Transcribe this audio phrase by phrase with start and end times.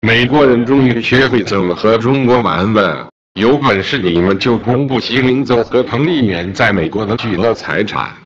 [0.00, 3.08] 美国人终于学会怎么和中国玩了。
[3.34, 8.16] 有本事你们就公布席琳泽和彭丽媛在美国的巨额财产。